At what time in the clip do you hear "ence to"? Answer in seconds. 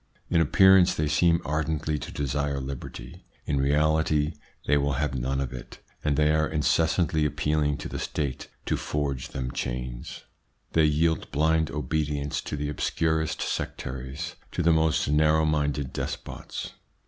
12.19-12.57